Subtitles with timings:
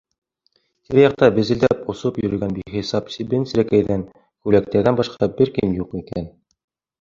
[0.85, 6.29] Тирә-яҡта безелдәп осоп йөрөгән бихисап себен-серәкәйҙән, күбәләктәрҙән башҡа бер кем юҡ икән.